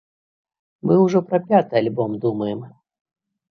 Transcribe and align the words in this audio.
Мы 0.87 0.93
ўжо 1.05 1.21
пра 1.29 1.39
пяты 1.53 1.73
альбом 1.83 2.19
думаем. 2.27 2.67